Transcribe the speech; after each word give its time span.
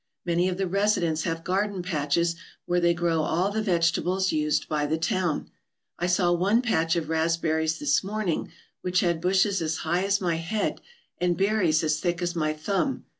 Many 0.25 0.49
of 0.49 0.57
the 0.57 0.65
residents 0.65 1.25
have 1.25 1.43
garden 1.43 1.83
patches 1.83 2.35
where 2.65 2.79
they 2.79 2.95
grow 2.95 3.21
all 3.21 3.51
the 3.51 3.61
vegetables 3.61 4.31
used 4.31 4.67
by 4.67 4.87
the 4.87 4.97
town. 4.97 5.51
I 5.99 6.07
saw 6.07 6.31
one 6.31 6.63
patch 6.63 6.95
of 6.95 7.07
raspberries 7.07 7.77
this 7.77 8.03
morning 8.03 8.51
whith 8.83 9.01
had 9.01 9.21
bushes 9.21 9.61
as 9.61 9.77
high 9.85 10.03
as 10.03 10.19
my 10.19 10.37
head 10.37 10.81
and 11.19 11.37
berries 11.37 11.83
as 11.83 11.99
thick 11.99 12.19
as 12.23 12.35
my 12.35 12.51
thumb. 12.51 13.05